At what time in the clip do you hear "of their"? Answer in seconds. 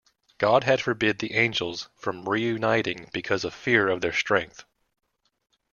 3.87-4.11